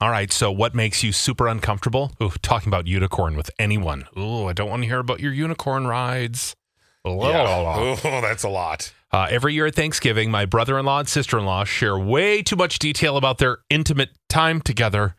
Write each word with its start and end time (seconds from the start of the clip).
All 0.00 0.10
right, 0.10 0.32
so 0.32 0.50
what 0.50 0.74
makes 0.74 1.02
you 1.02 1.12
super 1.12 1.46
uncomfortable? 1.46 2.12
Ooh, 2.22 2.30
talking 2.42 2.68
about 2.68 2.86
unicorn 2.86 3.36
with 3.36 3.50
anyone. 3.58 4.06
Ooh, 4.18 4.46
I 4.46 4.54
don't 4.54 4.70
want 4.70 4.82
to 4.82 4.88
hear 4.88 4.98
about 4.98 5.20
your 5.20 5.32
unicorn 5.32 5.86
rides. 5.86 6.56
Yeah. 7.04 7.12
Oh, 7.14 7.96
that's 8.22 8.42
a 8.42 8.48
lot. 8.48 8.92
Uh, 9.12 9.26
every 9.30 9.52
year 9.54 9.66
at 9.66 9.74
Thanksgiving, 9.74 10.30
my 10.30 10.46
brother 10.46 10.78
in 10.78 10.86
law 10.86 11.00
and 11.00 11.08
sister 11.08 11.38
in 11.38 11.44
law 11.44 11.64
share 11.64 11.98
way 11.98 12.42
too 12.42 12.56
much 12.56 12.78
detail 12.78 13.16
about 13.16 13.38
their 13.38 13.58
intimate 13.68 14.10
time 14.28 14.60
together. 14.60 15.16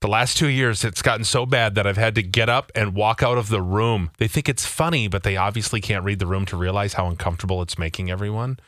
The 0.00 0.08
last 0.08 0.36
two 0.36 0.48
years, 0.48 0.84
it's 0.84 1.02
gotten 1.02 1.24
so 1.24 1.44
bad 1.46 1.74
that 1.74 1.86
I've 1.86 1.96
had 1.96 2.14
to 2.16 2.22
get 2.22 2.48
up 2.48 2.72
and 2.74 2.94
walk 2.94 3.22
out 3.22 3.38
of 3.38 3.48
the 3.50 3.60
room. 3.62 4.10
They 4.18 4.28
think 4.28 4.48
it's 4.48 4.66
funny, 4.66 5.08
but 5.08 5.22
they 5.22 5.36
obviously 5.36 5.80
can't 5.80 6.04
read 6.04 6.18
the 6.18 6.26
room 6.26 6.44
to 6.46 6.56
realize 6.56 6.94
how 6.94 7.06
uncomfortable 7.06 7.62
it's 7.62 7.78
making 7.78 8.10
everyone. 8.10 8.58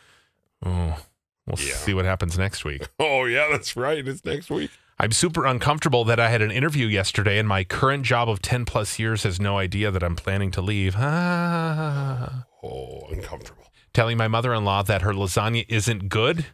Oh, 0.65 0.99
we'll 1.47 1.59
Yeah. 1.59 1.75
see 1.75 1.95
what 1.95 2.05
happens 2.05 2.37
next 2.39 2.65
week. 2.65 2.89
Oh, 3.01 3.25
yeah, 3.25 3.49
that's 3.51 3.77
right. 3.77 4.07
It's 4.07 4.25
next 4.25 4.51
week. 4.51 4.71
I'm 5.05 5.13
super 5.13 5.45
uncomfortable 5.45 6.07
that 6.07 6.19
I 6.19 6.31
had 6.31 6.41
an 6.41 6.51
interview 6.51 6.87
yesterday 6.87 7.39
and 7.39 7.47
my 7.47 7.63
current 7.63 8.07
job 8.07 8.27
of 8.27 8.41
10 8.41 8.65
plus 8.65 8.99
years 8.99 9.25
has 9.25 9.39
no 9.39 9.59
idea 9.59 9.91
that 9.91 10.03
I'm 10.03 10.17
planning 10.17 10.51
to 10.53 10.63
leave. 10.63 10.95
Ah. 10.97 12.47
Oh, 12.63 13.07
uncomfortable. 13.11 13.65
Telling 13.93 14.17
my 14.17 14.27
mother 14.27 14.55
in 14.55 14.65
law 14.65 14.83
that 14.83 15.03
her 15.03 15.13
lasagna 15.13 15.67
isn't 15.69 16.09
good 16.09 16.47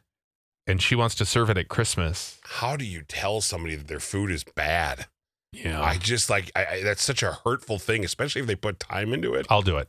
and 0.67 0.83
she 0.83 0.97
wants 0.97 1.15
to 1.15 1.25
serve 1.25 1.49
it 1.51 1.59
at 1.59 1.69
Christmas. 1.69 2.41
How 2.43 2.77
do 2.77 2.85
you 2.85 3.05
tell 3.07 3.41
somebody 3.41 3.77
that 3.77 3.87
their 3.87 4.01
food 4.01 4.33
is 4.33 4.43
bad? 4.43 5.07
Yeah. 5.53 5.81
I 5.81 5.97
just 5.97 6.29
like 6.29 6.51
I, 6.57 6.67
I, 6.67 6.83
that's 6.83 7.05
such 7.05 7.23
a 7.23 7.39
hurtful 7.45 7.79
thing, 7.79 8.05
especially 8.05 8.41
if 8.41 8.49
they 8.49 8.57
put 8.57 8.81
time 8.81 9.13
into 9.13 9.35
it. 9.35 9.47
I'll 9.49 9.63
do 9.63 9.77
it. 9.77 9.89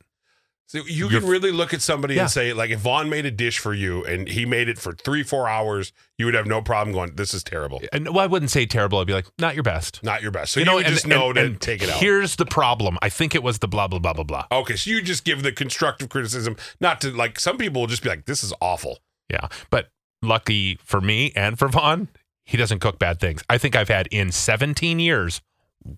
So 0.72 0.86
you 0.88 1.10
can 1.10 1.26
really 1.26 1.52
look 1.52 1.74
at 1.74 1.82
somebody 1.82 2.16
Yeah. 2.16 2.22
and 2.22 2.32
say, 2.32 2.54
like, 2.54 2.70
if 2.70 2.80
Vaughn 2.80 3.10
made 3.10 3.26
a 3.26 3.32
dish 3.32 3.60
for 3.60 3.74
you 3.74 4.06
and 4.06 4.26
he 4.30 4.46
made 4.46 4.70
it 4.70 4.80
for 4.80 4.94
three, 4.94 5.22
four 5.22 5.50
hours, 5.50 5.92
you 6.18 6.26
would 6.26 6.34
have 6.34 6.48
no 6.48 6.62
problem 6.62 6.94
going, 6.96 7.16
"This 7.16 7.34
is 7.34 7.44
terrible, 7.44 7.82
And 7.92 8.08
well, 8.08 8.20
I 8.20 8.28
wouldn't 8.28 8.52
say 8.52 8.66
terrible. 8.66 9.00
I'd 9.00 9.08
be 9.08 9.12
like, 9.12 9.26
not 9.38 9.54
your 9.54 9.64
best. 9.64 10.02
not 10.02 10.22
your 10.22 10.32
best." 10.32 10.54
So 10.54 10.62
you, 10.62 10.74
would 10.74 10.86
and- 10.86 10.94
just 10.94 11.06
know 11.06 11.26
and- 11.28 11.36
to 11.36 11.42
and 11.44 11.60
take 11.60 11.84
it 11.84 11.90
out. 11.90 12.00
Here's 12.00 12.38
the 12.38 12.46
problem. 12.46 12.98
I 13.02 13.10
think 13.10 13.36
it 13.36 13.44
was 13.44 13.60
the 13.60 13.68
blah, 13.68 13.90
blah, 13.90 14.00
blah, 14.00 14.14
blah, 14.14 14.24
blah. 14.24 14.46
okay, 14.50 14.78
so 14.78 14.90
you 14.92 15.02
just 15.02 15.26
give 15.26 15.44
the 15.44 15.52
constructive 15.52 16.08
criticism, 16.08 16.56
not 16.80 17.02
to 17.02 17.12
like. 17.12 17.38
Some 17.38 17.58
people 17.58 17.82
will 17.82 17.88
just 17.88 18.02
be 18.04 18.08
like, 18.08 18.26
"This 18.26 18.42
is 18.42 18.54
awful." 18.62 19.00
Yeah. 19.30 19.50
But 19.72 19.90
lucky 20.22 20.80
for 20.86 21.02
me 21.02 21.34
and 21.36 21.60
for 21.60 21.68
Vaughn, 21.68 22.08
he 22.46 22.56
doesn't 22.56 22.80
cook 22.80 22.98
bad 22.98 23.20
things. 23.20 23.44
I 23.50 23.58
think 23.58 23.76
I've 23.76 23.90
had 23.90 24.08
in 24.10 24.32
17 24.32 25.00
years 25.00 25.42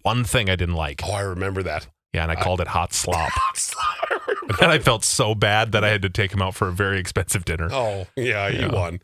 one 0.02 0.24
thing 0.24 0.50
I 0.50 0.56
didn't 0.56 0.76
like. 0.76 1.02
Oh, 1.04 1.12
I 1.12 1.22
remember 1.22 1.62
that. 1.62 1.88
Yeah. 2.12 2.24
And 2.24 2.32
I 2.32 2.36
called 2.36 2.60
it 2.62 2.70
hot 2.70 2.92
slop. 2.94 3.32
And 4.42 4.58
then 4.59 4.70
I 4.70 4.80
felt 4.80 5.03
so 5.03 5.36
bad 5.36 5.72
that 5.73 5.84
I 5.84 5.89
had 5.89 6.02
to 6.03 6.09
take 6.09 6.31
him 6.34 6.42
out 6.42 6.56
for 6.56 6.67
a 6.67 6.72
very 6.72 7.00
expensive 7.00 7.45
dinner. 7.45 7.70
oh, 7.72 8.08
yeah, 8.16 8.48
you 8.50 8.59
Yeah. 8.62 8.73
won. 8.73 9.02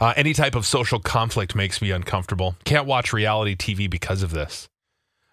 Uh, 0.00 0.12
any 0.16 0.32
type 0.32 0.54
of 0.56 0.66
social 0.66 0.98
conflict 0.98 1.54
makes 1.54 1.80
me 1.80 1.90
uncomfortable. 1.92 2.56
Can't 2.64 2.84
watch 2.86 3.12
reality 3.12 3.54
TV 3.54 3.88
because 3.88 4.22
of 4.22 4.30
this. 4.32 4.68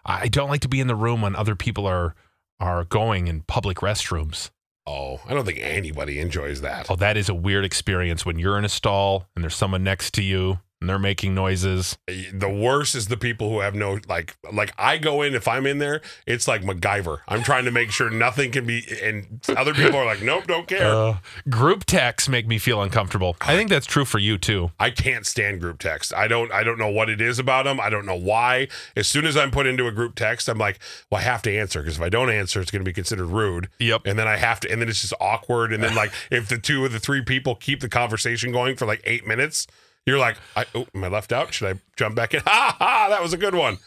I 0.06 0.28
don't 0.28 0.50
like 0.50 0.62
to 0.62 0.68
be 0.68 0.80
in 0.80 0.86
the 0.88 0.96
room 0.96 1.22
when 1.22 1.36
other 1.36 1.56
people 1.56 1.88
are 1.88 2.14
are 2.60 2.84
going 2.86 3.28
in 3.28 3.42
public 3.42 3.78
restrooms. 3.80 4.52
Oh, 4.86 5.20
I 5.28 5.34
don't 5.34 5.46
think 5.46 5.58
anybody 5.62 6.20
enjoys 6.20 6.62
that. 6.62 6.92
Oh, 6.92 6.96
that 6.98 7.18
is 7.18 7.28
a 7.28 7.34
weird 7.34 7.66
experience 7.66 8.24
when 8.26 8.38
you're 8.38 8.58
in 8.60 8.64
a 8.66 8.70
stall 8.70 9.28
and 9.36 9.44
there's 9.44 9.56
someone 9.56 9.84
next 9.84 10.14
to 10.14 10.22
you 10.24 10.60
and 10.86 10.90
they're 10.92 11.00
making 11.00 11.34
noises. 11.34 11.98
The 12.32 12.48
worst 12.48 12.94
is 12.94 13.08
the 13.08 13.18
people 13.18 13.50
who 13.50 13.62
have 13.62 13.74
no 13.74 13.98
like 14.08 14.38
like 14.54 14.72
I 14.78 15.00
go 15.00 15.24
in 15.24 15.34
if 15.34 15.48
I'm 15.48 15.66
in 15.66 15.80
there, 15.80 16.00
it's 16.28 16.48
like 16.48 16.62
MacGyver. 16.62 17.22
I'm 17.28 17.42
trying 17.42 17.66
to 17.66 17.72
make 17.72 17.90
sure 17.90 18.12
nothing 18.12 18.52
can 18.52 18.68
be 18.68 18.86
and 19.02 19.42
other 19.58 19.74
people 19.74 19.96
are 19.96 20.06
like, 20.06 20.22
Nope, 20.22 20.46
don't 20.46 20.68
care. 20.68 20.86
Uh, 20.86 21.18
group 21.50 21.86
texts 21.86 22.30
make 22.30 22.46
me 22.46 22.60
feel 22.60 22.84
uncomfortable. 22.84 23.36
I 23.42 23.56
think 23.56 23.72
that's 23.72 23.88
true 23.88 24.06
for 24.06 24.20
you 24.20 24.38
too. 24.38 24.70
I 24.80 24.92
can't 24.92 25.26
stand 25.26 25.60
group 25.60 25.80
text. 25.80 26.14
I 26.14 26.28
don't 26.28 26.52
I 26.52 26.64
don't 26.64 26.78
know 26.78 26.90
what 26.90 27.10
it 27.10 27.20
is 27.20 27.40
about 27.40 27.66
them. 27.66 27.80
I 27.80 27.90
don't 27.90 28.06
know 28.06 28.16
why. 28.16 28.68
As 28.96 29.08
soon 29.08 29.26
as 29.26 29.36
I'm 29.36 29.50
put 29.50 29.66
into 29.66 29.88
a 29.88 29.92
group 29.92 30.14
text, 30.14 30.48
I'm 30.48 30.60
like, 30.60 30.78
well, 31.10 31.20
I 31.20 31.24
have 31.24 31.42
to 31.44 31.58
answer 31.58 31.82
because 31.82 31.98
if 31.98 32.04
I 32.04 32.10
don't 32.10 32.30
answer, 32.30 32.62
it's 32.62 32.70
going 32.70 32.86
to 32.86 32.88
be 32.88 32.94
considered 32.94 33.26
rude. 33.26 33.70
Yep. 33.80 34.04
And 34.06 34.20
then 34.20 34.28
I 34.28 34.38
have 34.38 34.60
to 34.60 34.72
and 34.72 34.80
then 34.80 34.88
it's 34.88 35.02
just 35.02 35.16
awkward 35.20 35.74
and 35.74 35.82
then 35.82 35.96
like 35.96 36.14
if 36.30 36.48
the 36.48 36.60
two 36.60 36.86
of 36.86 36.92
the 36.92 37.00
three 37.00 37.24
people 37.24 37.56
keep 37.56 37.80
the 37.80 37.90
conversation 37.90 38.52
going 38.52 38.76
for 38.76 38.86
like 38.86 39.02
8 39.04 39.26
minutes, 39.26 39.66
you're 40.06 40.18
like, 40.20 40.38
I, 40.56 40.66
oh, 40.76 40.86
am 40.94 41.04
I 41.04 41.08
left 41.08 41.32
out? 41.32 41.54
Should 41.54 41.76
I 41.76 41.80
jump 41.98 42.16
back 42.16 42.34
in? 42.34 42.42
Ha 42.46 42.76
ha, 42.80 43.08
that 43.10 43.22
was 43.22 43.34
a 43.34 43.38
good 43.38 43.56
one. 43.56 43.78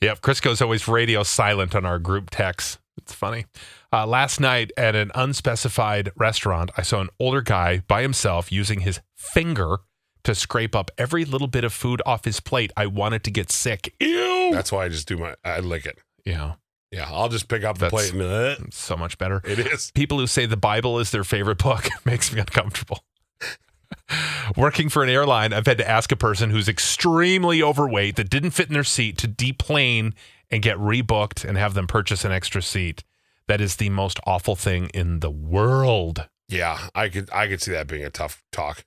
Yep, 0.00 0.20
Crisco's 0.22 0.62
always 0.62 0.86
radio 0.88 1.22
silent 1.22 1.74
on 1.74 1.84
our 1.84 1.98
group 1.98 2.30
texts. 2.30 2.78
It's 2.98 3.12
funny. 3.14 3.46
Uh, 3.92 4.06
last 4.06 4.38
night 4.40 4.70
at 4.76 4.94
an 4.94 5.10
unspecified 5.14 6.10
restaurant, 6.16 6.70
I 6.76 6.82
saw 6.82 7.00
an 7.00 7.08
older 7.18 7.40
guy 7.42 7.82
by 7.88 8.02
himself 8.02 8.52
using 8.52 8.80
his 8.80 9.00
finger 9.16 9.78
to 10.24 10.34
scrape 10.36 10.76
up 10.76 10.90
every 10.96 11.24
little 11.24 11.48
bit 11.48 11.64
of 11.64 11.72
food 11.72 12.00
off 12.06 12.24
his 12.24 12.38
plate. 12.38 12.70
I 12.76 12.86
wanted 12.86 13.24
to 13.24 13.30
get 13.30 13.50
sick. 13.50 13.94
Ew. 14.00 14.50
That's 14.52 14.70
why 14.70 14.84
I 14.84 14.88
just 14.88 15.08
do 15.08 15.16
my 15.16 15.34
I 15.44 15.58
lick 15.60 15.84
it. 15.84 15.98
yeah, 16.24 16.54
Yeah, 16.92 17.08
I'll 17.10 17.28
just 17.28 17.48
pick 17.48 17.64
up 17.64 17.78
the 17.78 17.86
That's- 17.88 18.10
plate 18.10 18.10
and 18.12 18.20
be 18.20 18.24
like, 18.26 18.60
"Eh, 18.60 18.64
it's 18.68 18.78
so 18.78 18.96
much 18.96 19.18
better. 19.18 19.40
it 19.44 19.58
is. 19.58 19.90
People 19.90 20.18
who 20.18 20.26
say 20.28 20.46
the 20.46 20.56
Bible 20.56 20.98
is 21.00 21.10
their 21.10 21.24
favorite 21.24 21.58
book 21.58 21.88
makes 22.04 22.32
me 22.32 22.38
uncomfortable. 22.40 23.02
Working 24.56 24.88
for 24.88 25.02
an 25.02 25.08
airline, 25.08 25.52
I've 25.52 25.66
had 25.66 25.78
to 25.78 25.88
ask 25.88 26.12
a 26.12 26.16
person 26.16 26.50
who's 26.50 26.68
extremely 26.68 27.62
overweight 27.62 28.16
that 28.16 28.28
didn't 28.28 28.50
fit 28.50 28.68
in 28.68 28.74
their 28.74 28.84
seat 28.84 29.16
to 29.18 29.26
deplane 29.26 30.14
and 30.50 30.62
get 30.62 30.76
rebooked 30.76 31.44
and 31.44 31.56
have 31.56 31.74
them 31.74 31.86
purchase 31.86 32.24
an 32.24 32.32
extra 32.32 32.60
seat. 32.60 33.02
That 33.48 33.60
is 33.60 33.76
the 33.76 33.88
most 33.88 34.20
awful 34.26 34.54
thing 34.54 34.88
in 34.92 35.20
the 35.20 35.30
world. 35.30 36.28
Yeah, 36.48 36.88
I 36.94 37.08
could 37.08 37.30
I 37.32 37.48
could 37.48 37.62
see 37.62 37.72
that 37.72 37.86
being 37.86 38.04
a 38.04 38.10
tough 38.10 38.42
talk. 38.52 38.84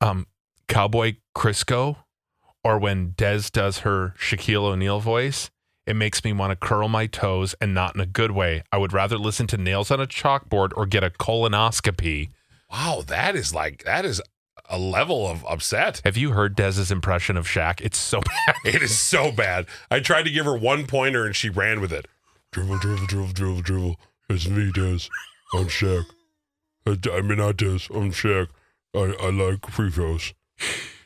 Um, 0.00 0.26
Cowboy 0.68 1.16
Crisco, 1.36 1.96
or 2.62 2.78
when 2.78 3.14
Des 3.16 3.50
does 3.52 3.80
her 3.80 4.14
Shaquille 4.16 4.62
O'Neal 4.62 5.00
voice, 5.00 5.50
it 5.86 5.96
makes 5.96 6.22
me 6.22 6.32
want 6.32 6.50
to 6.50 6.56
curl 6.56 6.88
my 6.88 7.06
toes 7.06 7.54
and 7.60 7.74
not 7.74 7.94
in 7.94 8.00
a 8.00 8.06
good 8.06 8.30
way. 8.30 8.62
I 8.70 8.78
would 8.78 8.92
rather 8.92 9.18
listen 9.18 9.48
to 9.48 9.56
nails 9.56 9.90
on 9.90 10.00
a 10.00 10.06
chalkboard 10.06 10.70
or 10.76 10.86
get 10.86 11.02
a 11.02 11.10
colonoscopy. 11.10 12.28
Wow, 12.70 13.02
that 13.06 13.34
is 13.34 13.52
like 13.52 13.82
that 13.84 14.04
is 14.04 14.20
a 14.68 14.78
level 14.78 15.26
of 15.26 15.44
upset. 15.46 16.00
Have 16.04 16.16
you 16.16 16.32
heard 16.32 16.54
Dez's 16.54 16.90
impression 16.90 17.36
of 17.36 17.46
Shaq? 17.46 17.80
It's 17.80 17.98
so 17.98 18.20
bad. 18.46 18.56
It 18.64 18.82
is 18.82 18.98
so 18.98 19.32
bad. 19.32 19.66
I 19.90 20.00
tried 20.00 20.24
to 20.24 20.30
give 20.30 20.44
her 20.44 20.56
one 20.56 20.86
pointer 20.86 21.24
and 21.24 21.34
she 21.34 21.48
ran 21.48 21.80
with 21.80 21.92
it. 21.92 22.06
Dribble, 22.52 22.78
dribble, 22.78 23.06
dribble, 23.06 23.32
dribble, 23.32 23.62
dribble. 23.62 23.96
It's 24.30 24.48
me, 24.48 24.70
Des. 24.72 25.08
I'm 25.54 25.66
Shaq. 25.66 26.04
I, 26.86 26.98
I 27.10 27.20
mean, 27.22 27.38
not 27.38 27.56
Des. 27.56 27.88
I'm 27.94 28.12
Shaq. 28.12 28.48
I, 28.94 29.14
I 29.20 29.30
like 29.30 29.66
free 29.70 29.90
throws. 29.90 30.32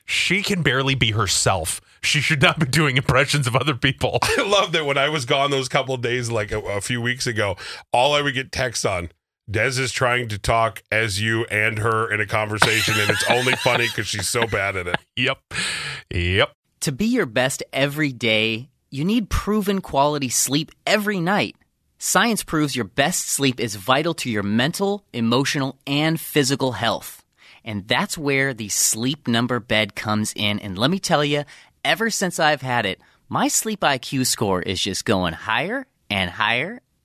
She 0.04 0.42
can 0.42 0.62
barely 0.62 0.94
be 0.94 1.12
herself. 1.12 1.80
She 2.02 2.20
should 2.20 2.42
not 2.42 2.58
be 2.58 2.66
doing 2.66 2.96
impressions 2.96 3.46
of 3.46 3.54
other 3.54 3.74
people. 3.74 4.18
I 4.22 4.42
love 4.42 4.72
that 4.72 4.84
when 4.84 4.98
I 4.98 5.08
was 5.08 5.24
gone 5.24 5.50
those 5.50 5.68
couple 5.68 5.96
days, 5.96 6.30
like 6.30 6.50
a, 6.50 6.60
a 6.60 6.80
few 6.80 7.00
weeks 7.00 7.26
ago, 7.26 7.56
all 7.92 8.14
I 8.14 8.22
would 8.22 8.34
get 8.34 8.50
texts 8.50 8.84
on. 8.84 9.10
Des 9.50 9.78
is 9.80 9.92
trying 9.92 10.28
to 10.28 10.38
talk 10.38 10.82
as 10.90 11.20
you 11.20 11.44
and 11.46 11.78
her 11.78 12.12
in 12.12 12.20
a 12.20 12.26
conversation, 12.26 12.94
and 12.98 13.10
it's 13.10 13.28
only 13.28 13.54
funny 13.56 13.86
because 13.86 14.06
she's 14.06 14.28
so 14.28 14.46
bad 14.46 14.76
at 14.76 14.86
it. 14.86 14.96
yep. 15.16 15.38
Yep. 16.10 16.52
To 16.80 16.92
be 16.92 17.06
your 17.06 17.26
best 17.26 17.62
every 17.72 18.12
day, 18.12 18.68
you 18.90 19.04
need 19.04 19.30
proven 19.30 19.80
quality 19.80 20.28
sleep 20.28 20.70
every 20.86 21.20
night. 21.20 21.56
Science 21.98 22.42
proves 22.42 22.74
your 22.74 22.84
best 22.84 23.28
sleep 23.28 23.60
is 23.60 23.76
vital 23.76 24.14
to 24.14 24.30
your 24.30 24.42
mental, 24.42 25.04
emotional, 25.12 25.78
and 25.86 26.20
physical 26.20 26.72
health. 26.72 27.24
And 27.64 27.86
that's 27.86 28.18
where 28.18 28.52
the 28.52 28.68
sleep 28.68 29.28
number 29.28 29.60
bed 29.60 29.94
comes 29.94 30.32
in. 30.34 30.58
And 30.58 30.76
let 30.76 30.90
me 30.90 30.98
tell 30.98 31.24
you, 31.24 31.44
ever 31.84 32.10
since 32.10 32.40
I've 32.40 32.62
had 32.62 32.86
it, 32.86 33.00
my 33.28 33.48
sleep 33.48 33.80
IQ 33.80 34.26
score 34.26 34.60
is 34.60 34.80
just 34.80 35.04
going 35.04 35.32
higher 35.32 35.86
and 36.10 36.30
higher. 36.30 36.80